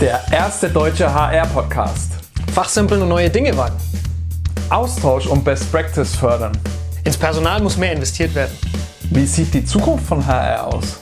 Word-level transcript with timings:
Der 0.00 0.20
erste 0.30 0.68
deutsche 0.68 1.10
HR-Podcast. 1.10 2.12
Fachsimpeln 2.52 3.00
und 3.00 3.08
neue 3.08 3.30
Dinge 3.30 3.56
wagen. 3.56 3.78
Austausch 4.68 5.26
und 5.26 5.42
Best 5.42 5.72
Practice 5.72 6.14
fördern. 6.14 6.52
Ins 7.04 7.16
Personal 7.16 7.62
muss 7.62 7.78
mehr 7.78 7.92
investiert 7.92 8.34
werden. 8.34 8.54
Wie 9.10 9.24
sieht 9.24 9.54
die 9.54 9.64
Zukunft 9.64 10.04
von 10.04 10.26
HR 10.26 10.66
aus? 10.66 11.00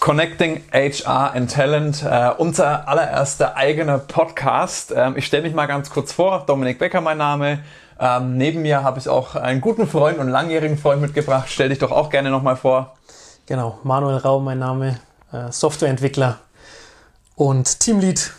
Connecting 0.00 0.62
HR 0.72 1.34
and 1.34 1.52
Talent, 1.52 2.02
äh, 2.02 2.30
unser 2.38 2.88
allererster 2.88 3.54
eigener 3.54 3.98
Podcast. 3.98 4.94
Ähm, 4.96 5.18
ich 5.18 5.26
stelle 5.26 5.42
mich 5.42 5.52
mal 5.52 5.66
ganz 5.66 5.90
kurz 5.90 6.14
vor. 6.14 6.44
Dominik 6.46 6.78
Becker, 6.78 7.02
mein 7.02 7.18
Name. 7.18 7.58
Ähm, 8.00 8.38
neben 8.38 8.62
mir 8.62 8.82
habe 8.82 8.98
ich 8.98 9.10
auch 9.10 9.34
einen 9.34 9.60
guten 9.60 9.86
Freund 9.86 10.16
und 10.16 10.28
langjährigen 10.28 10.78
Freund 10.78 11.02
mitgebracht. 11.02 11.48
Stell 11.50 11.68
dich 11.68 11.80
doch 11.80 11.92
auch 11.92 12.08
gerne 12.08 12.30
nochmal 12.30 12.56
vor. 12.56 12.94
Genau, 13.44 13.78
Manuel 13.82 14.16
Rau, 14.16 14.40
mein 14.40 14.58
Name, 14.58 15.00
äh, 15.32 15.52
Softwareentwickler 15.52 16.38
und 17.38 17.78
Teamlead 17.80 18.32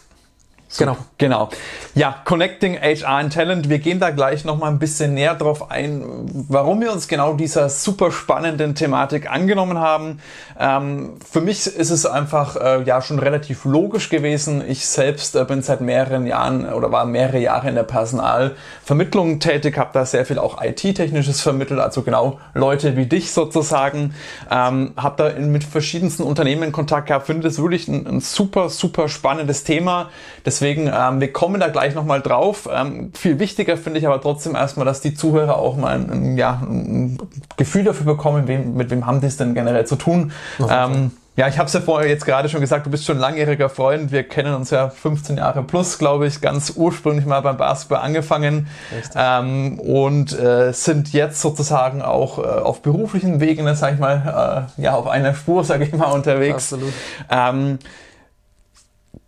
Genau. 0.77 0.97
Genau. 1.17 1.49
Ja, 1.95 2.15
Connecting 2.25 2.77
HR 2.77 3.07
and 3.07 3.33
Talent. 3.33 3.69
Wir 3.69 3.79
gehen 3.79 3.99
da 3.99 4.11
gleich 4.11 4.45
nochmal 4.45 4.69
ein 4.69 4.77
bisschen 4.77 5.15
näher 5.15 5.33
drauf 5.33 5.71
ein, 5.71 6.03
warum 6.47 6.79
wir 6.79 6.91
uns 6.91 7.07
genau 7.07 7.33
dieser 7.33 7.69
super 7.69 8.11
spannenden 8.11 8.75
Thematik 8.75 9.29
angenommen 9.31 9.79
haben. 9.79 10.19
Ähm, 10.59 11.13
für 11.29 11.41
mich 11.41 11.65
ist 11.65 11.89
es 11.89 12.05
einfach 12.05 12.55
äh, 12.55 12.83
ja 12.83 13.01
schon 13.01 13.17
relativ 13.17 13.65
logisch 13.65 14.09
gewesen. 14.09 14.63
Ich 14.65 14.85
selbst 14.85 15.35
äh, 15.35 15.43
bin 15.43 15.63
seit 15.63 15.81
mehreren 15.81 16.27
Jahren 16.27 16.71
oder 16.71 16.91
war 16.91 17.05
mehrere 17.05 17.39
Jahre 17.39 17.67
in 17.69 17.75
der 17.75 17.83
Personalvermittlung 17.83 19.39
tätig, 19.39 19.77
habe 19.77 19.89
da 19.93 20.05
sehr 20.05 20.25
viel 20.25 20.37
auch 20.37 20.61
IT-technisches 20.61 21.41
vermittelt, 21.41 21.79
also 21.79 22.03
genau 22.03 22.39
Leute 22.53 22.95
wie 22.95 23.07
dich 23.07 23.31
sozusagen. 23.31 24.13
Ähm, 24.51 24.93
habe 24.95 25.15
da 25.17 25.29
in, 25.29 25.51
mit 25.51 25.63
verschiedensten 25.63 26.21
Unternehmen 26.21 26.71
Kontakt 26.71 27.07
gehabt, 27.07 27.25
finde 27.25 27.47
das 27.47 27.57
wirklich 27.57 27.87
ein, 27.87 28.05
ein 28.05 28.19
super, 28.21 28.69
super 28.69 29.09
spannendes 29.09 29.63
Thema. 29.63 30.09
Das 30.43 30.58
Deswegen, 30.59 30.91
ähm, 30.93 31.21
wir 31.21 31.31
kommen 31.31 31.61
da 31.61 31.69
gleich 31.69 31.95
nochmal 31.95 32.21
drauf. 32.21 32.67
Ähm, 32.69 33.13
viel 33.13 33.39
wichtiger 33.39 33.77
finde 33.77 33.97
ich 33.99 34.05
aber 34.05 34.19
trotzdem 34.19 34.55
erstmal, 34.55 34.85
dass 34.85 34.99
die 34.99 35.13
Zuhörer 35.13 35.57
auch 35.57 35.77
mal 35.77 35.95
ein, 35.95 36.35
ja, 36.35 36.61
ein 36.61 37.17
Gefühl 37.55 37.85
dafür 37.85 38.05
bekommen, 38.05 38.49
wem, 38.49 38.73
mit 38.73 38.89
wem 38.89 39.05
haben 39.05 39.21
die 39.21 39.27
es 39.27 39.37
denn 39.37 39.53
generell 39.53 39.87
zu 39.87 39.95
tun. 39.95 40.33
Ähm, 40.69 41.11
ja, 41.37 41.47
ich 41.47 41.57
habe 41.57 41.67
es 41.67 41.73
ja 41.73 41.79
vorher 41.79 42.09
jetzt 42.09 42.25
gerade 42.25 42.49
schon 42.49 42.59
gesagt, 42.59 42.85
du 42.85 42.89
bist 42.89 43.05
schon 43.05 43.15
ein 43.15 43.21
langjähriger 43.21 43.69
Freund. 43.69 44.11
Wir 44.11 44.23
kennen 44.23 44.53
uns 44.53 44.69
ja 44.69 44.89
15 44.89 45.37
Jahre 45.37 45.63
plus, 45.63 45.97
glaube 45.97 46.27
ich, 46.27 46.41
ganz 46.41 46.73
ursprünglich 46.75 47.25
mal 47.25 47.39
beim 47.39 47.55
Basketball 47.55 48.01
angefangen 48.01 48.67
ähm, 49.15 49.79
und 49.79 50.37
äh, 50.37 50.73
sind 50.73 51.13
jetzt 51.13 51.39
sozusagen 51.39 52.01
auch 52.01 52.39
äh, 52.39 52.41
auf 52.41 52.81
beruflichen 52.81 53.39
Wegen, 53.39 53.73
sage 53.75 53.93
ich 53.93 53.99
mal, 54.01 54.67
äh, 54.77 54.81
ja, 54.81 54.95
auf 54.95 55.07
einer 55.07 55.33
Spur, 55.33 55.63
sage 55.63 55.85
ich 55.85 55.93
mal, 55.93 56.11
unterwegs. 56.11 56.73
Absolut. 56.73 56.91
Ähm, 57.29 57.79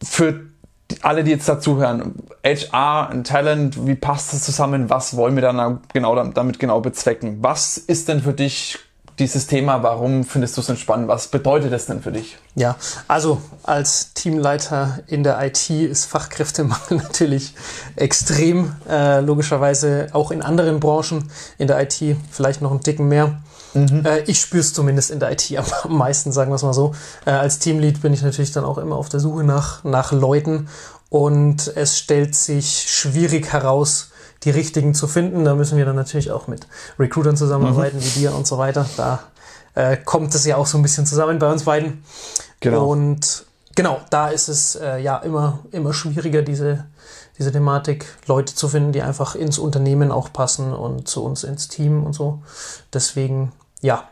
für 0.03 0.50
alle, 1.01 1.23
die 1.23 1.31
jetzt 1.31 1.47
dazuhören, 1.47 2.15
HR 2.43 3.09
und 3.11 3.27
Talent, 3.27 3.85
wie 3.85 3.95
passt 3.95 4.33
das 4.33 4.43
zusammen? 4.43 4.89
Was 4.89 5.15
wollen 5.15 5.35
wir 5.35 5.41
dann 5.41 5.79
genau 5.93 6.15
damit 6.23 6.59
genau 6.59 6.81
bezwecken? 6.81 7.37
Was 7.41 7.77
ist 7.77 8.07
denn 8.07 8.21
für 8.21 8.33
dich 8.33 8.79
dieses 9.19 9.47
Thema? 9.47 9.83
Warum 9.83 10.23
findest 10.23 10.57
du 10.57 10.61
es 10.61 10.79
spannend? 10.79 11.07
Was 11.07 11.27
bedeutet 11.27 11.71
es 11.73 11.85
denn 11.85 12.01
für 12.01 12.11
dich? 12.11 12.37
Ja, 12.55 12.75
also 13.07 13.41
als 13.63 14.13
Teamleiter 14.13 14.99
in 15.07 15.23
der 15.23 15.41
IT 15.45 15.69
ist 15.69 16.05
Fachkräftemangel 16.05 16.97
natürlich 17.03 17.53
extrem, 17.95 18.75
äh, 18.89 19.21
logischerweise 19.21 20.07
auch 20.13 20.31
in 20.31 20.41
anderen 20.41 20.79
Branchen 20.79 21.29
in 21.57 21.67
der 21.67 21.81
IT 21.81 22.17
vielleicht 22.31 22.61
noch 22.61 22.71
ein 22.71 22.81
Ticken 22.81 23.07
mehr. 23.07 23.41
Mhm. 23.73 24.05
Äh, 24.05 24.19
ich 24.21 24.41
spüre 24.41 24.61
es 24.61 24.73
zumindest 24.73 25.11
in 25.11 25.19
der 25.19 25.31
IT 25.31 25.51
am, 25.83 25.97
meisten, 25.97 26.31
sagen 26.31 26.51
wir 26.51 26.55
es 26.55 26.63
mal 26.63 26.73
so. 26.73 26.93
Äh, 27.25 27.31
als 27.31 27.59
Teamlead 27.59 28.01
bin 28.01 28.13
ich 28.13 28.21
natürlich 28.21 28.51
dann 28.51 28.65
auch 28.65 28.77
immer 28.77 28.95
auf 28.95 29.09
der 29.09 29.19
Suche 29.19 29.43
nach, 29.43 29.83
nach 29.83 30.11
Leuten 30.11 30.67
und 31.09 31.71
es 31.75 31.97
stellt 31.97 32.35
sich 32.35 32.85
schwierig 32.89 33.51
heraus, 33.51 34.11
die 34.43 34.49
richtigen 34.49 34.95
zu 34.95 35.07
finden. 35.07 35.45
Da 35.45 35.55
müssen 35.55 35.77
wir 35.77 35.85
dann 35.85 35.95
natürlich 35.95 36.31
auch 36.31 36.47
mit 36.47 36.67
Recruitern 36.97 37.37
zusammenarbeiten, 37.37 37.97
mhm. 37.97 38.03
wie 38.03 38.19
dir 38.19 38.35
und 38.35 38.47
so 38.47 38.57
weiter. 38.57 38.85
Da 38.97 39.19
äh, 39.75 39.97
kommt 39.97 40.33
es 40.35 40.45
ja 40.45 40.57
auch 40.57 40.65
so 40.65 40.77
ein 40.77 40.81
bisschen 40.81 41.05
zusammen 41.05 41.39
bei 41.39 41.51
uns 41.51 41.63
beiden. 41.63 42.03
Genau. 42.59 42.87
Und 42.87 43.45
genau, 43.75 43.99
da 44.09 44.29
ist 44.29 44.47
es 44.47 44.75
äh, 44.75 44.99
ja 44.99 45.17
immer, 45.17 45.59
immer 45.71 45.93
schwieriger, 45.93 46.41
diese, 46.41 46.85
diese 47.41 47.51
Thematik, 47.51 48.05
Leute 48.27 48.53
zu 48.53 48.69
finden, 48.69 48.91
die 48.91 49.01
einfach 49.01 49.33
ins 49.33 49.57
Unternehmen 49.57 50.11
auch 50.11 50.31
passen 50.31 50.73
und 50.73 51.07
zu 51.07 51.25
uns 51.25 51.43
ins 51.43 51.67
Team 51.67 52.03
und 52.03 52.13
so. 52.13 52.43
Deswegen 52.93 53.51
ja, 53.81 54.03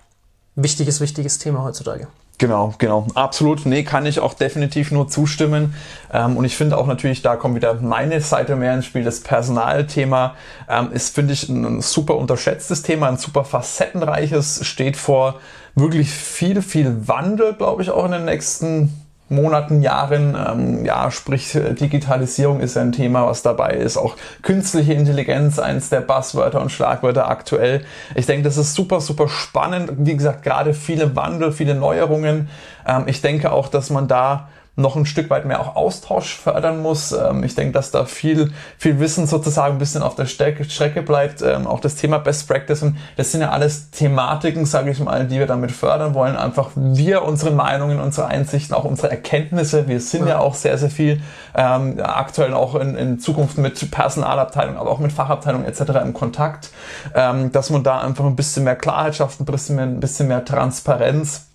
wichtiges, 0.55 0.99
wichtiges 0.99 1.37
Thema 1.37 1.63
heutzutage. 1.63 2.07
Genau, 2.39 2.73
genau, 2.79 3.05
absolut. 3.13 3.67
Nee, 3.67 3.83
kann 3.83 4.07
ich 4.07 4.19
auch 4.19 4.33
definitiv 4.33 4.91
nur 4.91 5.09
zustimmen. 5.09 5.75
Ähm, 6.11 6.37
und 6.37 6.45
ich 6.45 6.55
finde 6.55 6.77
auch 6.77 6.87
natürlich, 6.87 7.21
da 7.21 7.35
kommt 7.35 7.53
wieder 7.55 7.75
meine 7.75 8.19
Seite 8.19 8.55
mehr 8.55 8.73
ins 8.73 8.85
Spiel. 8.85 9.03
Das 9.03 9.19
Personalthema 9.19 10.35
ähm, 10.67 10.91
ist, 10.91 11.13
finde 11.13 11.33
ich, 11.33 11.49
ein 11.49 11.81
super 11.81 12.15
unterschätztes 12.15 12.81
Thema, 12.81 13.09
ein 13.09 13.17
super 13.17 13.43
facettenreiches, 13.43 14.65
steht 14.65 14.97
vor 14.97 15.39
wirklich 15.75 16.09
viel, 16.09 16.63
viel 16.63 17.07
Wandel, 17.07 17.53
glaube 17.53 17.83
ich, 17.83 17.91
auch 17.91 18.05
in 18.05 18.11
den 18.11 18.25
nächsten 18.25 19.08
Monaten, 19.29 19.81
Jahren. 19.81 20.35
Ähm, 20.35 20.85
ja, 20.85 21.11
sprich, 21.11 21.57
Digitalisierung 21.79 22.59
ist 22.59 22.77
ein 22.77 22.91
Thema, 22.91 23.27
was 23.27 23.41
dabei 23.41 23.71
ist. 23.71 23.97
Auch 23.97 24.15
künstliche 24.41 24.93
Intelligenz, 24.93 25.59
eins 25.59 25.89
der 25.89 26.01
Buzzwörter 26.01 26.61
und 26.61 26.71
Schlagwörter 26.71 27.29
aktuell. 27.29 27.83
Ich 28.15 28.25
denke, 28.25 28.43
das 28.43 28.57
ist 28.57 28.73
super, 28.73 29.01
super 29.01 29.27
spannend. 29.27 29.91
Wie 29.97 30.15
gesagt, 30.15 30.43
gerade 30.43 30.73
viele 30.73 31.15
Wandel, 31.15 31.51
viele 31.51 31.75
Neuerungen. 31.75 32.49
Ähm, 32.85 33.03
ich 33.07 33.21
denke 33.21 33.51
auch, 33.51 33.67
dass 33.67 33.89
man 33.89 34.07
da 34.07 34.49
noch 34.79 34.95
ein 34.95 35.05
Stück 35.05 35.29
weit 35.29 35.45
mehr 35.45 35.59
auch 35.59 35.75
Austausch 35.75 36.35
fördern 36.35 36.81
muss. 36.81 37.11
Ähm, 37.11 37.43
ich 37.43 37.55
denke, 37.55 37.73
dass 37.73 37.91
da 37.91 38.05
viel, 38.05 38.51
viel 38.77 38.99
Wissen 38.99 39.27
sozusagen 39.27 39.75
ein 39.75 39.79
bisschen 39.79 40.01
auf 40.01 40.15
der 40.15 40.25
Strecke 40.25 41.01
bleibt. 41.01 41.41
Ähm, 41.41 41.67
auch 41.67 41.79
das 41.79 41.95
Thema 41.95 42.17
Best 42.17 42.47
Practice, 42.47 42.85
das 43.17 43.31
sind 43.31 43.41
ja 43.41 43.49
alles 43.49 43.91
Thematiken, 43.91 44.65
sage 44.65 44.91
ich 44.91 44.99
mal, 44.99 45.27
die 45.27 45.37
wir 45.37 45.47
damit 45.47 45.71
fördern 45.71 46.13
wollen. 46.13 46.35
Einfach 46.35 46.71
wir, 46.75 47.23
unsere 47.23 47.51
Meinungen, 47.51 47.99
unsere 47.99 48.27
Einsichten, 48.27 48.75
auch 48.75 48.85
unsere 48.85 49.11
Erkenntnisse. 49.11 49.87
Wir 49.87 49.99
sind 49.99 50.21
ja, 50.21 50.29
ja 50.29 50.39
auch 50.39 50.55
sehr, 50.55 50.77
sehr 50.77 50.89
viel 50.89 51.21
ähm, 51.55 51.99
aktuell 52.01 52.53
auch 52.53 52.75
in, 52.75 52.95
in 52.95 53.19
Zukunft 53.19 53.57
mit 53.57 53.91
Personalabteilung, 53.91 54.77
aber 54.77 54.91
auch 54.91 54.99
mit 54.99 55.11
Fachabteilung 55.11 55.65
etc. 55.65 55.81
im 56.03 56.13
Kontakt, 56.13 56.69
ähm, 57.13 57.51
dass 57.51 57.69
man 57.69 57.83
da 57.83 57.99
einfach 57.99 58.25
ein 58.25 58.35
bisschen 58.35 58.63
mehr 58.63 58.75
Klarheit 58.75 59.15
schafft, 59.15 59.41
ein 59.41 59.45
bisschen 59.45 59.75
mehr, 59.75 59.85
ein 59.85 59.99
bisschen 59.99 60.27
mehr 60.27 60.45
Transparenz 60.45 61.48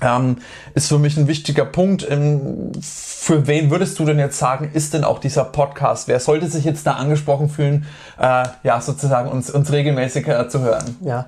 ähm, 0.00 0.38
ist 0.74 0.88
für 0.88 0.98
mich 0.98 1.16
ein 1.16 1.26
wichtiger 1.26 1.64
Punkt. 1.64 2.06
Ähm, 2.08 2.72
für 2.80 3.46
wen 3.46 3.70
würdest 3.70 3.98
du 3.98 4.04
denn 4.04 4.18
jetzt 4.18 4.38
sagen, 4.38 4.70
ist 4.72 4.94
denn 4.94 5.04
auch 5.04 5.18
dieser 5.18 5.44
Podcast? 5.44 6.08
Wer 6.08 6.20
sollte 6.20 6.48
sich 6.48 6.64
jetzt 6.64 6.86
da 6.86 6.92
angesprochen 6.92 7.48
fühlen, 7.48 7.86
äh, 8.18 8.46
ja, 8.62 8.80
sozusagen 8.80 9.30
uns, 9.30 9.50
uns 9.50 9.72
regelmäßig 9.72 10.28
äh, 10.28 10.48
zu 10.48 10.60
hören? 10.60 10.96
Ja, 11.00 11.26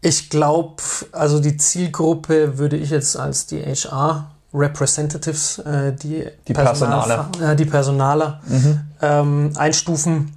ich 0.00 0.30
glaube, 0.30 0.82
also 1.12 1.40
die 1.40 1.56
Zielgruppe 1.56 2.58
würde 2.58 2.76
ich 2.76 2.90
jetzt 2.90 3.16
als 3.16 3.46
die 3.46 3.60
HR 3.60 4.30
Representatives, 4.52 5.58
äh, 5.58 5.92
die, 5.92 6.26
die 6.48 6.52
Personaler, 6.52 7.28
äh, 7.40 7.54
die 7.54 7.66
Personaler 7.66 8.40
mhm. 8.46 8.80
ähm, 9.00 9.52
einstufen. 9.56 10.36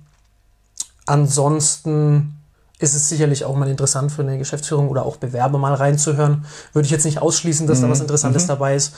Ansonsten 1.06 2.43
ist 2.84 2.94
es 2.94 3.08
sicherlich 3.08 3.46
auch 3.46 3.56
mal 3.56 3.70
interessant 3.70 4.12
für 4.12 4.22
eine 4.22 4.38
Geschäftsführung 4.38 4.90
oder 4.90 5.06
auch 5.06 5.16
Bewerber 5.16 5.58
mal 5.58 5.74
reinzuhören. 5.74 6.46
Würde 6.74 6.86
ich 6.86 6.92
jetzt 6.92 7.06
nicht 7.06 7.22
ausschließen, 7.22 7.66
dass 7.66 7.80
mhm. 7.80 7.84
da 7.84 7.90
was 7.90 8.02
Interessantes 8.02 8.44
mhm. 8.44 8.48
dabei 8.50 8.76
ist. 8.76 8.94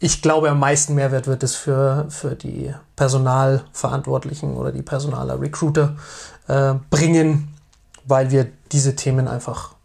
Ich 0.00 0.20
glaube, 0.20 0.50
am 0.50 0.58
meisten 0.58 0.96
Mehrwert 0.96 1.28
wird 1.28 1.44
es 1.44 1.54
für, 1.54 2.06
für 2.08 2.34
die 2.34 2.74
Personalverantwortlichen 2.96 4.56
oder 4.56 4.72
die 4.72 4.82
Personaler 4.82 5.40
Recruiter 5.40 5.94
äh, 6.48 6.74
bringen, 6.90 7.54
weil 8.04 8.32
wir 8.32 8.48
diese 8.72 8.96
Themen 8.96 9.28
einfach 9.28 9.76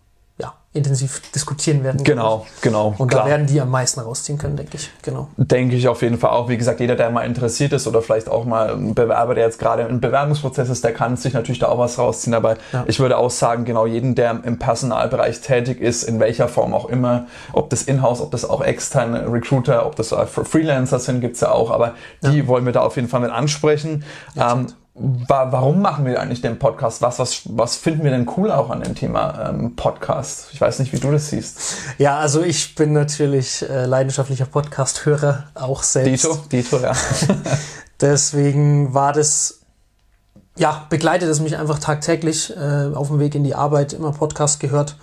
intensiv 0.73 1.21
diskutieren 1.33 1.83
werden. 1.83 2.03
Genau, 2.03 2.45
genau. 2.61 2.93
Und 2.97 3.07
klar. 3.07 3.23
da 3.23 3.29
werden 3.29 3.47
die 3.47 3.59
am 3.59 3.69
meisten 3.69 3.99
rausziehen 3.99 4.37
können, 4.37 4.57
denke 4.57 4.77
ich. 4.77 4.91
Genau. 5.01 5.29
Denke 5.37 5.75
ich 5.75 5.87
auf 5.87 6.01
jeden 6.01 6.17
Fall 6.17 6.31
auch. 6.31 6.49
Wie 6.49 6.57
gesagt, 6.57 6.79
jeder, 6.79 6.95
der 6.95 7.09
mal 7.09 7.21
interessiert 7.21 7.73
ist 7.73 7.87
oder 7.87 8.01
vielleicht 8.01 8.29
auch 8.29 8.45
mal 8.45 8.73
ein 8.73 8.93
Bewerber, 8.93 9.33
der 9.33 9.45
jetzt 9.45 9.59
gerade 9.59 9.83
im 9.83 9.99
Bewerbungsprozess 9.99 10.69
ist, 10.69 10.83
der 10.83 10.93
kann 10.93 11.17
sich 11.17 11.33
natürlich 11.33 11.59
da 11.59 11.67
auch 11.67 11.79
was 11.79 11.97
rausziehen. 11.97 12.33
Aber 12.33 12.57
ja. 12.71 12.83
ich 12.87 12.99
würde 12.99 13.17
auch 13.17 13.31
sagen, 13.31 13.65
genau 13.65 13.85
jeden, 13.85 14.13
der 14.13 14.41
im 14.43 14.59
Personalbereich 14.59 15.41
tätig 15.41 15.81
ist, 15.81 16.03
in 16.03 16.19
welcher 16.19 16.47
Form 16.47 16.73
auch 16.73 16.89
immer, 16.89 17.27
ob 17.53 17.69
das 17.69 17.83
Inhouse, 17.83 18.21
ob 18.21 18.31
das 18.31 18.47
auch 18.47 18.61
externe 18.61 19.31
Recruiter, 19.31 19.85
ob 19.85 19.95
das 19.95 20.13
Freelancer 20.43 20.99
sind, 20.99 21.21
gibt's 21.21 21.39
ja 21.41 21.51
auch. 21.51 21.71
Aber 21.71 21.95
die 22.23 22.39
ja. 22.39 22.47
wollen 22.47 22.65
wir 22.65 22.73
da 22.73 22.81
auf 22.81 22.95
jeden 22.97 23.07
Fall 23.07 23.21
mit 23.21 23.31
ansprechen. 23.31 24.03
Ja, 24.35 24.53
ähm, 24.53 24.67
warum 24.99 25.81
machen 25.81 26.05
wir 26.05 26.19
eigentlich 26.19 26.41
den 26.41 26.57
Podcast? 26.57 27.01
Was, 27.01 27.19
was, 27.19 27.41
was 27.45 27.75
finden 27.75 28.03
wir 28.03 28.11
denn 28.11 28.27
cool 28.35 28.51
auch 28.51 28.69
an 28.69 28.81
dem 28.81 28.95
Thema 28.95 29.49
ähm, 29.49 29.75
Podcast? 29.75 30.49
Ich 30.53 30.61
weiß 30.61 30.79
nicht, 30.79 30.91
wie 30.91 30.99
du 30.99 31.11
das 31.11 31.29
siehst. 31.29 31.59
Ja, 31.99 32.17
also 32.17 32.41
ich 32.41 32.73
bin 32.73 32.93
natürlich 32.93 33.67
äh, 33.69 33.85
leidenschaftlicher 33.85 34.45
Podcast-Hörer, 34.45 35.45
auch 35.53 35.83
selbst. 35.83 36.23
Dito, 36.23 36.35
Dito, 36.51 36.79
ja. 36.79 36.93
Deswegen 38.01 38.93
war 38.93 39.13
das, 39.13 39.59
ja, 40.57 40.87
begleitet 40.89 41.29
es 41.29 41.39
mich 41.39 41.57
einfach 41.57 41.77
tagtäglich 41.77 42.55
äh, 42.55 42.93
auf 42.93 43.09
dem 43.09 43.19
Weg 43.19 43.35
in 43.35 43.43
die 43.43 43.55
Arbeit, 43.55 43.93
immer 43.93 44.11
Podcast 44.11 44.59
gehört. 44.59 44.95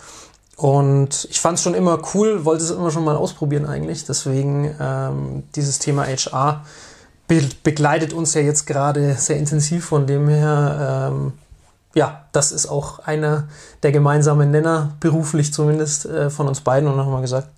Und 0.57 1.27
ich 1.31 1.41
fand 1.41 1.59
es 1.59 1.65
schon 1.65 1.75
immer 1.75 2.01
cool, 2.15 2.45
wollte 2.45 2.65
es 2.65 2.71
immer 2.71 2.91
schon 2.91 3.05
mal 3.05 3.17
ausprobieren 3.17 3.67
eigentlich. 3.67 4.05
Deswegen 4.05 4.75
ähm, 4.81 5.45
dieses 5.55 5.79
Thema 5.79 6.05
HR 6.07 6.65
be 7.27 7.49
begleitet 7.63 8.13
uns 8.13 8.35
ja 8.35 8.41
jetzt 8.41 8.67
gerade 8.67 9.15
sehr 9.15 9.37
intensiv. 9.37 9.87
Von 9.87 10.07
dem 10.07 10.29
her, 10.29 11.11
ähm, 11.13 11.33
ja, 11.95 12.25
das 12.33 12.53
ist 12.53 12.67
auch 12.67 13.01
einer 13.01 13.49
der 13.83 13.93
gemeinsamen 13.93 14.51
Nenner, 14.51 14.93
beruflich 15.01 15.53
zumindest, 15.53 16.07
äh, 16.07 16.31
von 16.31 16.49
uns 16.49 16.61
beiden. 16.61 16.89
Und 16.89 16.97
wir 17.13 17.21
gesagt, 17.21 17.49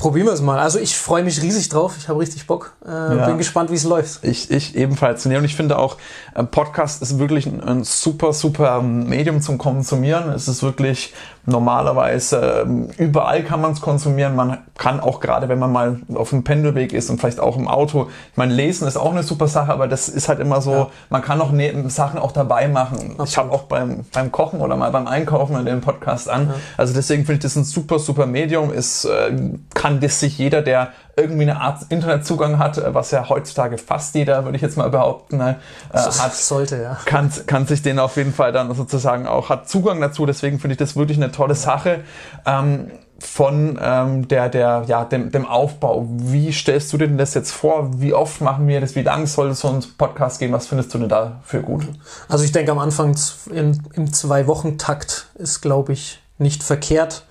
Probieren 0.00 0.28
wir 0.28 0.32
es 0.32 0.40
mal. 0.40 0.58
Also 0.58 0.78
ich 0.78 0.96
freue 0.96 1.22
mich 1.22 1.42
riesig 1.42 1.68
drauf. 1.68 1.96
Ich 1.98 2.08
habe 2.08 2.20
richtig 2.20 2.46
Bock. 2.46 2.72
Äh, 2.86 2.88
ja. 2.88 3.26
Bin 3.26 3.36
gespannt, 3.36 3.70
wie 3.70 3.74
es 3.74 3.84
läuft. 3.84 4.24
Ich, 4.24 4.50
ich 4.50 4.74
ebenfalls. 4.74 5.26
Und 5.26 5.44
ich 5.44 5.54
finde 5.54 5.78
auch, 5.78 5.98
äh, 6.34 6.42
Podcast 6.42 7.02
ist 7.02 7.18
wirklich 7.18 7.44
ein, 7.44 7.62
ein, 7.62 7.84
super, 7.84 8.32
super 8.32 8.80
Medium 8.80 9.42
zum 9.42 9.58
Konsumieren. 9.58 10.30
Es 10.30 10.48
ist 10.48 10.62
wirklich 10.62 11.12
normalerweise 11.46 12.62
ähm, 12.64 12.88
überall 12.96 13.42
kann 13.42 13.60
man 13.60 13.72
es 13.72 13.80
konsumieren. 13.80 14.36
Man 14.36 14.58
kann 14.76 15.00
auch 15.00 15.20
gerade, 15.20 15.48
wenn 15.48 15.58
man 15.58 15.72
mal 15.72 16.00
auf 16.14 16.30
dem 16.30 16.44
Pendelweg 16.44 16.92
ist 16.92 17.10
und 17.10 17.20
vielleicht 17.20 17.40
auch 17.40 17.56
im 17.56 17.68
Auto. 17.68 18.08
Ich 18.30 18.36
meine, 18.36 18.54
lesen 18.54 18.86
ist 18.86 18.96
auch 18.96 19.10
eine 19.10 19.22
super 19.22 19.48
Sache, 19.48 19.72
aber 19.72 19.88
das 19.88 20.08
ist 20.08 20.28
halt 20.28 20.40
immer 20.40 20.60
so, 20.60 20.72
ja. 20.72 20.90
man 21.08 21.22
kann 21.22 21.40
auch 21.40 21.52
Sachen 21.88 22.18
auch 22.18 22.32
dabei 22.32 22.68
machen. 22.68 22.98
Absolut. 22.98 23.28
Ich 23.28 23.38
habe 23.38 23.52
auch 23.52 23.64
beim, 23.64 24.04
beim 24.12 24.32
Kochen 24.32 24.60
oder 24.60 24.76
mal 24.76 24.90
beim 24.90 25.06
Einkaufen 25.06 25.56
den 25.64 25.80
Podcast 25.80 26.28
an. 26.28 26.48
Ja. 26.48 26.54
Also 26.76 26.94
deswegen 26.94 27.24
finde 27.24 27.38
ich 27.38 27.42
das 27.42 27.56
ein 27.56 27.64
super, 27.64 27.98
super 27.98 28.26
Medium. 28.26 28.70
Es 28.72 29.04
äh, 29.04 29.32
kann 29.74 29.89
das 29.98 30.20
sich 30.20 30.38
jeder, 30.38 30.62
der 30.62 30.92
irgendwie 31.16 31.42
eine 31.42 31.60
Art 31.60 31.86
Internetzugang 31.88 32.58
hat, 32.58 32.78
äh, 32.78 32.94
was 32.94 33.10
ja 33.10 33.28
heutzutage 33.28 33.78
fast 33.78 34.14
jeder, 34.14 34.44
würde 34.44 34.56
ich 34.56 34.62
jetzt 34.62 34.76
mal 34.76 34.90
behaupten, 34.90 35.38
ne, 35.38 35.56
äh, 35.92 35.98
hat, 35.98 36.34
sollte, 36.34 36.80
ja. 36.80 36.98
kann, 37.04 37.30
kann 37.46 37.66
sich 37.66 37.82
den 37.82 37.98
auf 37.98 38.16
jeden 38.16 38.32
Fall 38.32 38.52
dann 38.52 38.72
sozusagen 38.74 39.26
auch, 39.26 39.48
hat 39.48 39.68
Zugang 39.68 40.00
dazu. 40.00 40.26
Deswegen 40.26 40.60
finde 40.60 40.74
ich 40.74 40.78
das 40.78 40.94
wirklich 40.94 41.18
eine 41.18 41.32
tolle 41.32 41.54
Sache. 41.54 42.04
Ähm, 42.46 42.90
von 43.20 43.78
ähm, 43.80 44.28
der, 44.28 44.48
der, 44.48 44.84
ja, 44.86 45.04
dem, 45.04 45.30
dem 45.30 45.46
Aufbau. 45.46 46.06
Wie 46.08 46.52
stellst 46.52 46.92
du 46.92 46.96
dir 46.96 47.06
denn 47.06 47.18
das 47.18 47.34
jetzt 47.34 47.52
vor? 47.52 48.00
Wie 48.00 48.14
oft 48.14 48.40
machen 48.40 48.66
wir 48.66 48.80
das? 48.80 48.96
Wie 48.96 49.02
lang 49.02 49.26
soll 49.26 49.52
so 49.54 49.68
ein 49.68 49.84
Podcast 49.98 50.38
gehen? 50.38 50.52
Was 50.52 50.68
findest 50.68 50.94
du 50.94 50.98
denn 50.98 51.08
da 51.10 51.40
für 51.44 51.60
gut? 51.60 51.86
Also 52.28 52.44
ich 52.44 52.52
denke 52.52 52.72
am 52.72 52.78
Anfang 52.78 53.14
im, 53.52 53.78
im 53.92 54.12
Zwei-Wochen-Takt 54.12 55.26
ist, 55.34 55.60
glaube 55.60 55.92
ich, 55.92 56.22
nicht 56.38 56.62
verkehrt, 56.62 57.26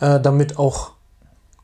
äh, 0.00 0.18
damit 0.18 0.58
auch 0.58 0.92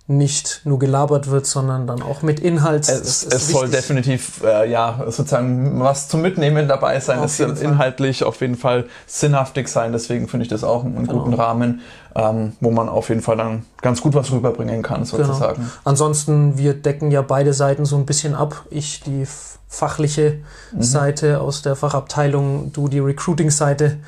nicht 0.07 0.61
nur 0.65 0.79
gelabert 0.79 1.31
wird, 1.31 1.47
sondern 1.47 1.87
dann 1.87 2.03
auch 2.03 2.21
mit 2.21 2.39
Inhalt. 2.39 2.87
Es, 2.89 3.25
es 3.25 3.49
soll 3.49 3.71
definitiv 3.71 4.43
äh, 4.45 4.71
ja 4.71 5.01
sozusagen 5.07 5.81
was 5.81 6.09
zum 6.09 6.21
Mitnehmen 6.21 6.69
dabei 6.69 7.01
sein. 7.01 7.21
Auf 7.21 7.27
es 7.27 7.39
soll 7.39 7.57
inhaltlich 7.57 8.23
auf 8.23 8.43
jeden 8.43 8.57
Fall 8.57 8.85
sinnhaftig 9.07 9.69
sein. 9.69 9.93
Deswegen 9.93 10.29
finde 10.29 10.45
ich 10.45 10.51
das 10.51 10.63
auch 10.63 10.85
einen 10.85 11.07
genau. 11.07 11.21
guten 11.21 11.33
Rahmen, 11.33 11.81
ähm, 12.15 12.53
wo 12.61 12.71
man 12.71 12.91
auf 12.91 13.09
jeden 13.09 13.23
Fall 13.23 13.39
dann 13.39 13.65
ganz 13.81 14.03
gut 14.03 14.13
was 14.15 14.31
rüberbringen 14.31 14.83
kann 14.83 15.07
sozusagen. 15.07 15.63
Genau. 15.63 15.69
Ansonsten 15.85 16.59
wir 16.59 16.75
decken 16.75 17.11
ja 17.11 17.23
beide 17.23 17.55
Seiten 17.55 17.87
so 17.87 17.97
ein 17.97 18.05
bisschen 18.05 18.35
ab. 18.35 18.67
Ich 18.69 19.01
die 19.01 19.27
fachliche 19.75 20.39
mhm. 20.73 20.83
Seite 20.83 21.41
aus 21.41 21.63
der 21.63 21.75
Fachabteilung, 21.75 22.73
du 22.73 22.89
die 22.89 23.01
Recruiting-Seite. 23.01 23.99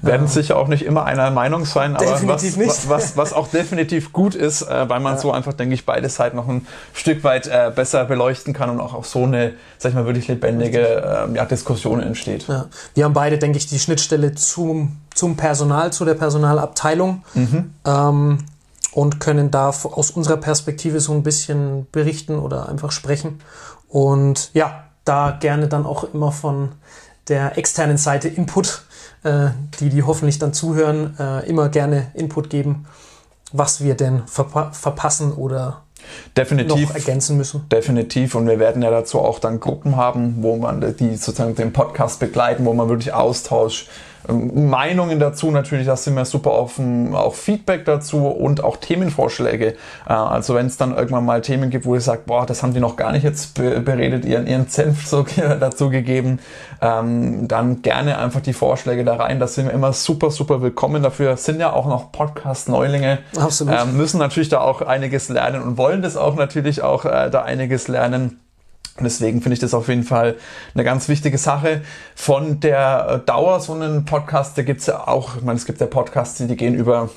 Werden 0.00 0.26
äh, 0.26 0.28
sicher 0.28 0.56
auch 0.56 0.68
nicht 0.68 0.84
immer 0.84 1.04
einer 1.04 1.30
Meinung 1.30 1.64
sein, 1.64 1.96
aber 1.96 2.06
was, 2.28 2.58
was, 2.58 2.88
was, 2.88 3.16
was, 3.16 3.32
auch 3.32 3.48
definitiv 3.48 4.12
gut 4.12 4.34
ist, 4.34 4.62
äh, 4.62 4.88
weil 4.88 5.00
man 5.00 5.14
ja. 5.14 5.20
so 5.20 5.32
einfach, 5.32 5.52
denke 5.52 5.74
ich, 5.74 5.84
beide 5.84 6.08
Seiten 6.08 6.36
noch 6.36 6.48
ein 6.48 6.66
Stück 6.92 7.24
weit 7.24 7.48
äh, 7.48 7.72
besser 7.74 8.04
beleuchten 8.04 8.54
kann 8.54 8.70
und 8.70 8.80
auch 8.80 8.94
auf 8.94 9.06
so 9.06 9.24
eine, 9.24 9.54
sag 9.78 9.90
ich 9.90 9.94
mal, 9.96 10.06
wirklich 10.06 10.28
lebendige 10.28 11.24
ähm, 11.24 11.34
ja, 11.34 11.44
Diskussion 11.44 12.00
entsteht. 12.00 12.46
Ja. 12.46 12.66
Wir 12.94 13.04
haben 13.04 13.14
beide, 13.14 13.38
denke 13.38 13.58
ich, 13.58 13.66
die 13.66 13.80
Schnittstelle 13.80 14.34
zum, 14.34 14.96
zum 15.14 15.36
Personal, 15.36 15.92
zu 15.92 16.04
der 16.04 16.14
Personalabteilung. 16.14 17.24
Mhm. 17.34 17.74
Ähm, 17.84 18.38
und 18.92 19.20
können 19.20 19.50
da 19.50 19.68
aus 19.68 20.10
unserer 20.10 20.38
Perspektive 20.38 21.00
so 21.00 21.12
ein 21.12 21.22
bisschen 21.22 21.86
berichten 21.92 22.38
oder 22.38 22.70
einfach 22.70 22.92
sprechen. 22.92 23.40
Und 23.88 24.50
ja, 24.54 24.85
da 25.06 25.36
gerne 25.40 25.68
dann 25.68 25.86
auch 25.86 26.12
immer 26.12 26.32
von 26.32 26.72
der 27.28 27.56
externen 27.56 27.96
Seite 27.96 28.28
Input, 28.28 28.82
äh, 29.24 29.48
die, 29.80 29.88
die 29.88 30.02
hoffentlich 30.02 30.38
dann 30.38 30.52
zuhören, 30.52 31.16
äh, 31.18 31.48
immer 31.48 31.68
gerne 31.68 32.08
Input 32.14 32.50
geben, 32.50 32.86
was 33.52 33.82
wir 33.82 33.94
denn 33.94 34.22
verpa 34.26 34.72
verpassen 34.72 35.32
oder 35.32 35.82
definitiv, 36.36 36.88
noch 36.88 36.94
ergänzen 36.94 37.36
müssen. 37.36 37.68
Definitiv. 37.70 38.34
Und 38.34 38.46
wir 38.46 38.58
werden 38.58 38.82
ja 38.82 38.90
dazu 38.90 39.20
auch 39.20 39.38
dann 39.38 39.60
Gruppen 39.60 39.96
haben, 39.96 40.36
wo 40.42 40.56
man 40.56 40.80
die 40.96 41.16
sozusagen 41.16 41.54
den 41.54 41.72
Podcast 41.72 42.20
begleiten, 42.20 42.64
wo 42.64 42.74
man 42.74 42.88
wirklich 42.88 43.12
Austausch 43.12 43.86
Meinungen 44.28 45.20
dazu 45.20 45.50
natürlich, 45.50 45.86
da 45.86 45.96
sind 45.96 46.14
wir 46.14 46.24
super 46.24 46.52
offen, 46.52 47.14
auch 47.14 47.34
Feedback 47.34 47.84
dazu 47.84 48.26
und 48.26 48.62
auch 48.64 48.76
Themenvorschläge. 48.76 49.74
Äh, 50.08 50.12
also 50.12 50.54
wenn 50.54 50.66
es 50.66 50.76
dann 50.76 50.96
irgendwann 50.96 51.24
mal 51.24 51.40
Themen 51.40 51.70
gibt, 51.70 51.84
wo 51.86 51.94
ihr 51.94 52.00
sagt, 52.00 52.26
boah, 52.26 52.46
das 52.46 52.62
haben 52.62 52.74
die 52.74 52.80
noch 52.80 52.96
gar 52.96 53.12
nicht 53.12 53.22
jetzt 53.22 53.54
beredet, 53.54 54.24
ihren, 54.24 54.46
ihren 54.46 54.66
Senf 54.68 55.06
so 55.06 55.24
dazu 55.60 55.90
gegeben, 55.90 56.40
ähm, 56.80 57.48
dann 57.48 57.82
gerne 57.82 58.18
einfach 58.18 58.40
die 58.40 58.52
Vorschläge 58.52 59.04
da 59.04 59.16
rein. 59.16 59.38
Da 59.38 59.46
sind 59.46 59.66
wir 59.66 59.72
immer 59.72 59.92
super, 59.92 60.30
super 60.30 60.62
willkommen. 60.62 61.02
Dafür 61.02 61.36
sind 61.36 61.60
ja 61.60 61.72
auch 61.72 61.86
noch 61.86 62.12
Podcast-Neulinge. 62.12 63.18
Absolut. 63.38 63.74
Ähm, 63.74 63.96
müssen 63.96 64.18
natürlich 64.18 64.48
da 64.48 64.60
auch 64.60 64.82
einiges 64.82 65.28
lernen 65.28 65.62
und 65.62 65.78
wollen 65.78 66.02
das 66.02 66.16
auch 66.16 66.36
natürlich 66.36 66.82
auch 66.82 67.04
äh, 67.04 67.30
da 67.30 67.42
einiges 67.42 67.88
lernen. 67.88 68.40
Und 68.98 69.04
deswegen 69.04 69.42
finde 69.42 69.54
ich 69.54 69.60
das 69.60 69.74
auf 69.74 69.88
jeden 69.88 70.04
Fall 70.04 70.36
eine 70.74 70.84
ganz 70.84 71.08
wichtige 71.08 71.38
Sache. 71.38 71.82
Von 72.14 72.60
der 72.60 73.22
äh, 73.22 73.26
Dauer 73.26 73.60
so 73.60 73.74
einen 73.74 74.04
Podcast, 74.04 74.56
da 74.56 74.62
gibt's 74.62 74.86
ja 74.86 75.06
auch, 75.06 75.36
ich 75.36 75.42
meine, 75.42 75.56
es 75.56 75.66
gibt 75.66 75.80
ja 75.80 75.86
Podcasts, 75.86 76.38
die 76.38 76.56
gehen 76.56 76.74
über 76.74 77.10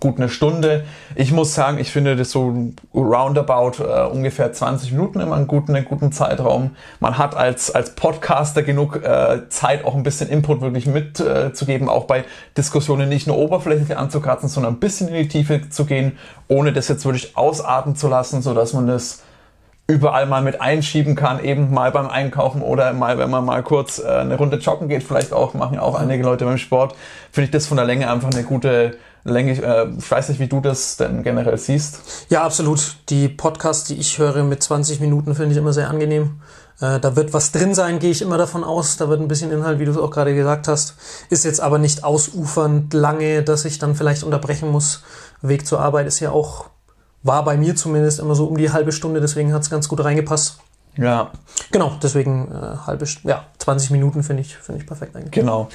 gut 0.00 0.18
eine 0.18 0.28
Stunde. 0.28 0.84
Ich 1.14 1.32
muss 1.32 1.54
sagen, 1.54 1.78
ich 1.78 1.90
finde 1.90 2.16
das 2.16 2.30
so 2.30 2.72
roundabout 2.94 3.82
äh, 3.82 4.06
ungefähr 4.06 4.52
20 4.52 4.92
Minuten 4.92 5.20
immer 5.20 5.36
einen 5.36 5.46
guten, 5.46 5.74
einen 5.74 5.84
guten 5.84 6.12
Zeitraum. 6.12 6.76
Man 7.00 7.18
hat 7.18 7.36
als, 7.36 7.70
als 7.70 7.94
Podcaster 7.94 8.62
genug 8.62 9.02
äh, 9.02 9.48
Zeit, 9.48 9.84
auch 9.84 9.94
ein 9.94 10.02
bisschen 10.02 10.28
Input 10.28 10.60
wirklich 10.60 10.86
mitzugeben, 10.86 11.88
äh, 11.88 11.90
auch 11.90 12.04
bei 12.04 12.24
Diskussionen 12.56 13.08
nicht 13.08 13.26
nur 13.26 13.38
oberflächlich 13.38 13.96
anzukratzen, 13.96 14.48
sondern 14.48 14.74
ein 14.74 14.80
bisschen 14.80 15.08
in 15.08 15.14
die 15.14 15.28
Tiefe 15.28 15.68
zu 15.68 15.84
gehen, 15.84 16.18
ohne 16.48 16.72
das 16.72 16.88
jetzt 16.88 17.04
wirklich 17.04 17.36
ausarten 17.36 17.96
zu 17.96 18.08
lassen, 18.08 18.42
so 18.42 18.54
dass 18.54 18.72
man 18.72 18.86
das 18.86 19.22
überall 19.86 20.26
mal 20.26 20.42
mit 20.42 20.60
einschieben 20.60 21.14
kann, 21.14 21.42
eben 21.42 21.72
mal 21.72 21.92
beim 21.92 22.08
Einkaufen 22.08 22.60
oder 22.62 22.92
mal, 22.92 23.18
wenn 23.18 23.30
man 23.30 23.44
mal 23.44 23.62
kurz 23.62 23.98
äh, 23.98 24.06
eine 24.06 24.36
Runde 24.36 24.56
joggen 24.56 24.88
geht, 24.88 25.04
vielleicht 25.04 25.32
auch, 25.32 25.54
machen 25.54 25.78
auch 25.78 25.94
einige 25.94 26.24
Leute 26.24 26.44
beim 26.44 26.58
Sport, 26.58 26.96
finde 27.30 27.46
ich 27.46 27.50
das 27.52 27.66
von 27.66 27.76
der 27.76 27.86
Länge 27.86 28.10
einfach 28.10 28.30
eine 28.32 28.42
gute 28.42 28.96
Länge. 29.22 29.52
Äh, 29.52 29.88
ich 29.96 30.10
weiß 30.10 30.28
nicht, 30.28 30.40
wie 30.40 30.48
du 30.48 30.60
das 30.60 30.96
denn 30.96 31.22
generell 31.22 31.56
siehst. 31.56 32.00
Ja, 32.30 32.42
absolut. 32.42 32.96
Die 33.10 33.28
Podcasts, 33.28 33.84
die 33.84 33.96
ich 33.96 34.18
höre 34.18 34.42
mit 34.42 34.62
20 34.62 35.00
Minuten, 35.00 35.34
finde 35.36 35.52
ich 35.52 35.58
immer 35.58 35.72
sehr 35.72 35.88
angenehm. 35.88 36.40
Äh, 36.80 36.98
da 36.98 37.14
wird 37.14 37.32
was 37.32 37.52
drin 37.52 37.72
sein, 37.72 38.00
gehe 38.00 38.10
ich 38.10 38.22
immer 38.22 38.38
davon 38.38 38.64
aus. 38.64 38.96
Da 38.96 39.08
wird 39.08 39.20
ein 39.20 39.28
bisschen 39.28 39.52
Inhalt, 39.52 39.78
wie 39.78 39.84
du 39.84 39.92
es 39.92 39.98
auch 39.98 40.10
gerade 40.10 40.34
gesagt 40.34 40.66
hast. 40.66 40.96
Ist 41.30 41.44
jetzt 41.44 41.60
aber 41.60 41.78
nicht 41.78 42.02
ausufernd 42.02 42.92
lange, 42.92 43.42
dass 43.44 43.64
ich 43.64 43.78
dann 43.78 43.94
vielleicht 43.94 44.24
unterbrechen 44.24 44.70
muss. 44.70 45.02
Weg 45.42 45.66
zur 45.66 45.80
Arbeit 45.80 46.06
ist 46.06 46.20
ja 46.20 46.32
auch 46.32 46.70
war 47.26 47.44
bei 47.44 47.56
mir 47.56 47.76
zumindest 47.76 48.20
immer 48.20 48.34
so 48.34 48.46
um 48.46 48.56
die 48.56 48.72
halbe 48.72 48.92
Stunde, 48.92 49.20
deswegen 49.20 49.52
hat 49.52 49.62
es 49.62 49.70
ganz 49.70 49.88
gut 49.88 50.02
reingepasst. 50.02 50.58
Ja. 50.96 51.30
Genau, 51.72 51.92
deswegen 52.02 52.50
äh, 52.50 52.76
halbe, 52.86 53.06
ja, 53.24 53.44
20 53.58 53.90
Minuten 53.90 54.22
finde 54.22 54.42
ich, 54.42 54.56
finde 54.56 54.80
ich 54.80 54.86
perfekt 54.86 55.14
eigentlich. 55.14 55.32
Genau. 55.32 55.68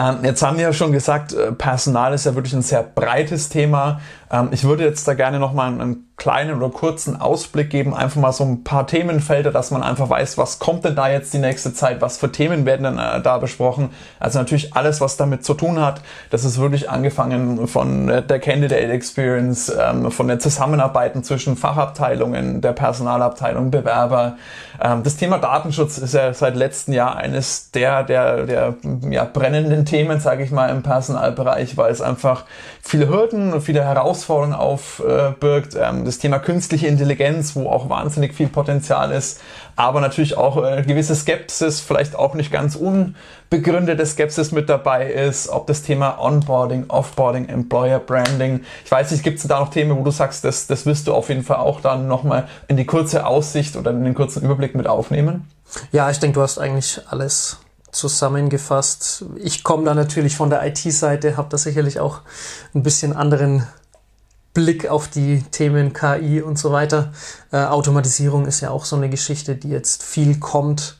Ähm, 0.00 0.20
jetzt 0.22 0.42
haben 0.42 0.56
wir 0.56 0.64
ja 0.64 0.72
schon 0.72 0.92
gesagt, 0.92 1.34
äh, 1.34 1.52
Personal 1.52 2.14
ist 2.14 2.24
ja 2.24 2.34
wirklich 2.34 2.54
ein 2.54 2.62
sehr 2.62 2.82
breites 2.82 3.50
Thema. 3.50 4.00
Ähm, 4.32 4.48
ich 4.50 4.64
würde 4.64 4.84
jetzt 4.84 5.06
da 5.06 5.14
gerne 5.14 5.38
noch 5.38 5.52
mal 5.52 5.66
einen 5.66 6.06
kleinen 6.16 6.56
oder 6.56 6.70
kurzen 6.70 7.20
Ausblick 7.20 7.70
geben, 7.70 7.94
einfach 7.94 8.20
mal 8.20 8.32
so 8.32 8.44
ein 8.44 8.62
paar 8.62 8.86
Themenfelder, 8.86 9.50
dass 9.50 9.70
man 9.70 9.82
einfach 9.82 10.08
weiß, 10.08 10.38
was 10.38 10.58
kommt 10.58 10.84
denn 10.84 10.94
da 10.94 11.08
jetzt 11.08 11.34
die 11.34 11.38
nächste 11.38 11.74
Zeit, 11.74 12.00
was 12.00 12.18
für 12.18 12.30
Themen 12.30 12.66
werden 12.66 12.84
denn 12.84 12.98
äh, 12.98 13.20
da 13.20 13.38
besprochen. 13.38 13.90
Also 14.18 14.38
natürlich 14.38 14.74
alles, 14.74 15.00
was 15.00 15.16
damit 15.16 15.44
zu 15.44 15.54
tun 15.54 15.80
hat. 15.80 16.02
Das 16.30 16.44
ist 16.44 16.58
wirklich 16.58 16.88
angefangen 16.88 17.66
von 17.66 18.06
der 18.06 18.38
Candidate 18.38 18.92
Experience, 18.92 19.72
ähm, 19.78 20.10
von 20.10 20.28
der 20.28 20.38
Zusammenarbeiten 20.38 21.24
zwischen 21.24 21.56
Fachabteilungen, 21.56 22.60
der 22.60 22.72
Personalabteilung, 22.72 23.70
Bewerber. 23.70 24.36
Das 24.78 25.16
Thema 25.16 25.36
Datenschutz 25.38 25.98
ist 25.98 26.14
ja 26.14 26.32
seit 26.32 26.56
letztem 26.56 26.94
Jahr 26.94 27.16
eines 27.16 27.70
der, 27.70 28.02
der, 28.02 28.46
der 28.46 28.74
ja, 29.10 29.24
brennenden 29.24 29.84
Themen, 29.90 30.20
sage 30.20 30.44
ich 30.44 30.52
mal, 30.52 30.70
im 30.70 30.84
Personalbereich, 30.84 31.76
weil 31.76 31.90
es 31.90 32.00
einfach 32.00 32.44
viele 32.80 33.08
Hürden 33.08 33.52
und 33.52 33.60
viele 33.60 33.84
Herausforderungen 33.84 34.54
aufbirgt. 34.54 35.74
Ähm, 35.74 36.04
das 36.04 36.18
Thema 36.18 36.38
künstliche 36.38 36.86
Intelligenz, 36.86 37.56
wo 37.56 37.68
auch 37.68 37.88
wahnsinnig 37.88 38.34
viel 38.34 38.46
Potenzial 38.46 39.10
ist, 39.10 39.40
aber 39.74 40.00
natürlich 40.00 40.36
auch 40.36 40.64
äh, 40.64 40.82
gewisse 40.82 41.16
Skepsis, 41.16 41.80
vielleicht 41.80 42.14
auch 42.14 42.34
nicht 42.34 42.52
ganz 42.52 42.76
unbegründete 42.76 44.06
Skepsis 44.06 44.52
mit 44.52 44.68
dabei 44.68 45.10
ist, 45.10 45.48
ob 45.48 45.66
das 45.66 45.82
Thema 45.82 46.20
Onboarding, 46.20 46.84
Offboarding, 46.88 47.48
Employer 47.48 47.98
Branding. 47.98 48.60
Ich 48.84 48.90
weiß 48.92 49.10
nicht, 49.10 49.24
gibt 49.24 49.38
es 49.38 49.48
da 49.48 49.58
noch 49.58 49.70
Themen, 49.70 49.98
wo 49.98 50.04
du 50.04 50.12
sagst, 50.12 50.44
das, 50.44 50.68
das 50.68 50.86
wirst 50.86 51.08
du 51.08 51.14
auf 51.14 51.28
jeden 51.28 51.42
Fall 51.42 51.56
auch 51.56 51.80
dann 51.80 52.06
nochmal 52.06 52.46
in 52.68 52.76
die 52.76 52.86
kurze 52.86 53.26
Aussicht 53.26 53.76
oder 53.76 53.90
in 53.90 54.04
den 54.04 54.14
kurzen 54.14 54.44
Überblick 54.44 54.76
mit 54.76 54.86
aufnehmen? 54.86 55.48
Ja, 55.90 56.10
ich 56.10 56.20
denke, 56.20 56.34
du 56.34 56.42
hast 56.42 56.58
eigentlich 56.58 57.00
alles 57.08 57.58
zusammengefasst. 57.92 59.24
Ich 59.36 59.64
komme 59.64 59.84
da 59.84 59.94
natürlich 59.94 60.36
von 60.36 60.50
der 60.50 60.66
IT-Seite, 60.66 61.36
habe 61.36 61.48
da 61.48 61.58
sicherlich 61.58 62.00
auch 62.00 62.20
ein 62.74 62.82
bisschen 62.82 63.14
anderen 63.14 63.66
Blick 64.52 64.88
auf 64.88 65.08
die 65.08 65.42
Themen 65.50 65.92
KI 65.92 66.42
und 66.42 66.58
so 66.58 66.72
weiter. 66.72 67.12
Äh, 67.52 67.58
Automatisierung 67.64 68.46
ist 68.46 68.60
ja 68.60 68.70
auch 68.70 68.84
so 68.84 68.96
eine 68.96 69.08
Geschichte, 69.08 69.56
die 69.56 69.68
jetzt 69.68 70.02
viel 70.02 70.38
kommt. 70.38 70.96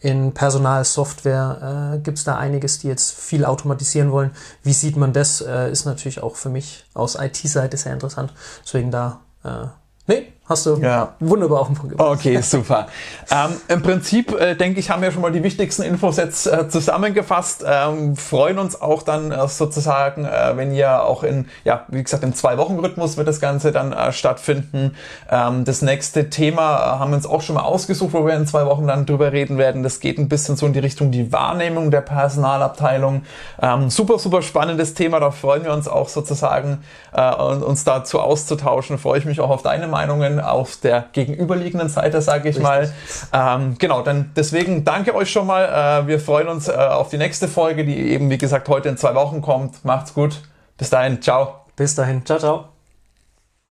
In 0.00 0.34
Personalsoftware 0.34 1.94
äh, 1.94 1.98
gibt 1.98 2.18
es 2.18 2.24
da 2.24 2.36
einiges, 2.36 2.78
die 2.78 2.88
jetzt 2.88 3.18
viel 3.18 3.44
automatisieren 3.44 4.12
wollen. 4.12 4.32
Wie 4.62 4.74
sieht 4.74 4.96
man 4.96 5.14
das? 5.14 5.40
Äh, 5.40 5.70
ist 5.70 5.86
natürlich 5.86 6.22
auch 6.22 6.36
für 6.36 6.50
mich 6.50 6.84
aus 6.92 7.16
IT-Seite 7.18 7.76
sehr 7.76 7.94
interessant. 7.94 8.34
Deswegen 8.64 8.90
da, 8.90 9.20
äh, 9.44 9.66
nee, 10.06 10.33
Hast 10.46 10.66
du 10.66 10.76
ja. 10.76 11.14
wunderbar 11.20 11.62
auf 11.62 11.68
den 11.68 11.76
Punkt 11.76 11.92
gebracht. 11.92 12.18
Okay, 12.18 12.38
super. 12.42 12.88
ähm, 13.30 13.56
Im 13.68 13.82
Prinzip, 13.82 14.38
äh, 14.38 14.54
denke 14.54 14.78
ich, 14.78 14.90
haben 14.90 15.00
wir 15.00 15.10
schon 15.10 15.22
mal 15.22 15.32
die 15.32 15.42
wichtigsten 15.42 15.80
Infos 15.80 16.18
jetzt 16.18 16.46
äh, 16.46 16.68
zusammengefasst. 16.68 17.64
Ähm, 17.66 18.14
freuen 18.14 18.58
uns 18.58 18.78
auch 18.78 19.02
dann 19.02 19.32
äh, 19.32 19.48
sozusagen, 19.48 20.26
äh, 20.26 20.52
wenn 20.56 20.74
ihr 20.74 21.02
auch 21.02 21.22
in, 21.22 21.48
ja, 21.64 21.86
wie 21.88 22.02
gesagt, 22.02 22.22
im 22.24 22.34
Zwei-Wochen-Rhythmus 22.34 23.16
wird 23.16 23.26
das 23.26 23.40
Ganze 23.40 23.72
dann 23.72 23.94
äh, 23.94 24.12
stattfinden. 24.12 24.94
Ähm, 25.30 25.64
das 25.64 25.80
nächste 25.80 26.28
Thema 26.28 26.76
äh, 26.76 26.98
haben 26.98 27.12
wir 27.12 27.16
uns 27.16 27.26
auch 27.26 27.40
schon 27.40 27.54
mal 27.54 27.62
ausgesucht, 27.62 28.12
wo 28.12 28.26
wir 28.26 28.34
in 28.34 28.46
zwei 28.46 28.66
Wochen 28.66 28.86
dann 28.86 29.06
drüber 29.06 29.32
reden 29.32 29.56
werden. 29.56 29.82
Das 29.82 29.98
geht 29.98 30.18
ein 30.18 30.28
bisschen 30.28 30.56
so 30.56 30.66
in 30.66 30.74
die 30.74 30.80
Richtung 30.80 31.10
die 31.10 31.32
Wahrnehmung 31.32 31.90
der 31.90 32.02
Personalabteilung. 32.02 33.22
Ähm, 33.62 33.88
super, 33.88 34.18
super 34.18 34.42
spannendes 34.42 34.92
Thema. 34.92 35.20
Da 35.20 35.30
freuen 35.30 35.64
wir 35.64 35.72
uns 35.72 35.88
auch 35.88 36.10
sozusagen, 36.10 36.84
uns 37.12 37.84
dazu 37.84 38.20
auszutauschen. 38.20 38.98
Freue 38.98 39.18
ich 39.20 39.24
mich 39.24 39.40
auch 39.40 39.50
auf 39.50 39.62
deine 39.62 39.86
Meinungen 39.86 40.33
Meinungen 40.34 40.40
auf 40.40 40.76
der 40.76 41.06
gegenüberliegenden 41.12 41.88
Seite, 41.88 42.20
sage 42.22 42.48
ich 42.48 42.56
Richtig. 42.56 42.62
mal. 42.62 42.92
Ähm, 43.32 43.76
genau, 43.78 44.02
dann 44.02 44.32
deswegen 44.36 44.84
danke 44.84 45.14
euch 45.14 45.30
schon 45.30 45.46
mal. 45.46 46.02
Äh, 46.04 46.06
wir 46.06 46.20
freuen 46.20 46.48
uns 46.48 46.68
äh, 46.68 46.72
auf 46.72 47.08
die 47.10 47.18
nächste 47.18 47.48
Folge, 47.48 47.84
die 47.84 47.96
eben, 47.96 48.30
wie 48.30 48.38
gesagt, 48.38 48.68
heute 48.68 48.88
in 48.88 48.96
zwei 48.96 49.14
Wochen 49.14 49.40
kommt. 49.40 49.84
Macht's 49.84 50.14
gut. 50.14 50.42
Bis 50.76 50.90
dahin. 50.90 51.22
Ciao. 51.22 51.64
Bis 51.76 51.94
dahin. 51.94 52.24
Ciao, 52.24 52.38
ciao. 52.38 52.73